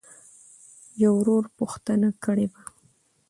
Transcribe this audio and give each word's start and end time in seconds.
يــوه 1.01 1.15
ورورپوښـتـنــه 1.17 2.09
کــړېــوه.؟ 2.23 2.57